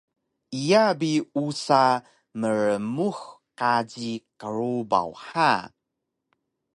[0.59, 1.11] Iya bi
[1.45, 1.83] usa
[2.39, 3.17] mrmux
[3.59, 5.49] kaji krubaw ha